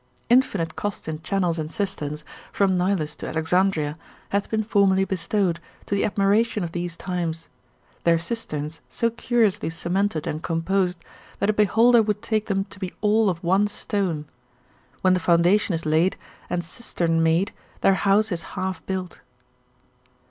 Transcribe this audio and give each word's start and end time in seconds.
Infinite 0.31 0.75
cost 0.75 1.07
in 1.07 1.21
channels 1.21 1.59
and 1.59 1.71
cisterns, 1.71 2.23
from 2.51 2.75
Nilus 2.75 3.13
to 3.17 3.27
Alexandria, 3.27 3.95
hath 4.29 4.49
been 4.49 4.63
formerly 4.63 5.05
bestowed, 5.05 5.59
to 5.85 5.93
the 5.93 6.03
admiration 6.03 6.63
of 6.63 6.71
these 6.71 6.97
times; 6.97 7.47
their 8.03 8.17
cisterns 8.17 8.81
so 8.89 9.11
curiously 9.11 9.69
cemented 9.69 10.25
and 10.25 10.41
composed, 10.41 11.05
that 11.37 11.51
a 11.51 11.53
beholder 11.53 12.01
would 12.01 12.23
take 12.23 12.47
them 12.47 12.65
to 12.65 12.79
be 12.79 12.91
all 13.01 13.29
of 13.29 13.43
one 13.43 13.67
stone: 13.67 14.25
when 15.01 15.13
the 15.13 15.19
foundation 15.19 15.75
is 15.75 15.85
laid, 15.85 16.17
and 16.49 16.65
cistern 16.65 17.21
made, 17.21 17.53
their 17.81 17.93
house 17.93 18.31
is 18.31 18.41
half 18.57 18.83
built. 18.87 19.21